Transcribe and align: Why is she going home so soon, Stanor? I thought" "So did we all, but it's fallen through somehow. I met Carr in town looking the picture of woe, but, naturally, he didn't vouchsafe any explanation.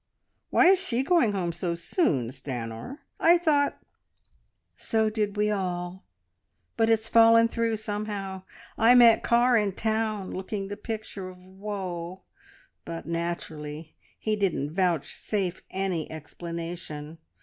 Why 0.49 0.65
is 0.65 0.79
she 0.79 1.03
going 1.03 1.33
home 1.33 1.51
so 1.51 1.75
soon, 1.75 2.29
Stanor? 2.29 3.01
I 3.19 3.37
thought" 3.37 3.77
"So 4.91 5.11
did 5.11 5.37
we 5.37 5.51
all, 5.51 6.07
but 6.75 6.89
it's 6.89 7.07
fallen 7.07 7.47
through 7.47 7.77
somehow. 7.77 8.41
I 8.79 8.95
met 8.95 9.21
Carr 9.21 9.55
in 9.57 9.73
town 9.73 10.31
looking 10.31 10.69
the 10.69 10.75
picture 10.75 11.29
of 11.29 11.37
woe, 11.37 12.23
but, 12.83 13.05
naturally, 13.05 13.95
he 14.17 14.35
didn't 14.35 14.73
vouchsafe 14.73 15.61
any 15.69 16.09
explanation. 16.11 17.19